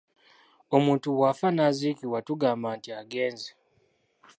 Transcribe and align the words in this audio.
Omuntu 0.77 1.07
bw’afa 1.15 1.47
n’aziikibwa 1.51 2.19
tugamba 2.27 2.67
nti 2.77 2.89
agenze. 2.99 3.49